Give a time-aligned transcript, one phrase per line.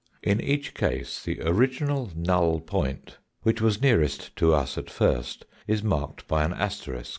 [0.23, 5.83] In each case the original null point which was nearest to us at first is
[5.83, 7.09] marked by an asterisk.